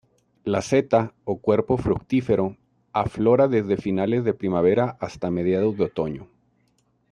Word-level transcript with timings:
La 0.43 0.63
seta, 0.63 1.13
o 1.25 1.37
cuerpo 1.41 1.77
fructífero, 1.77 2.57
aflora 2.91 3.47
desde 3.47 3.77
finales 3.77 4.23
de 4.23 4.33
primavera 4.33 4.97
hasta 4.99 5.29
mediados 5.29 5.77
de 5.77 5.83
otoño. 5.83 6.27